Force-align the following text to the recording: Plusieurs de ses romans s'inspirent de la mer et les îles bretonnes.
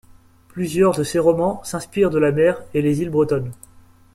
Plusieurs 0.47 0.95
de 0.97 1.03
ses 1.03 1.19
romans 1.19 1.63
s'inspirent 1.63 2.09
de 2.09 2.17
la 2.17 2.31
mer 2.31 2.59
et 2.73 2.81
les 2.81 3.01
îles 3.01 3.11
bretonnes. 3.11 3.51